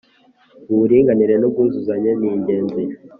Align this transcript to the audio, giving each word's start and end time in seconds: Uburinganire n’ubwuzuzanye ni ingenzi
Uburinganire 0.71 1.33
n’ubwuzuzanye 1.37 2.11
ni 2.19 2.27
ingenzi 2.33 2.81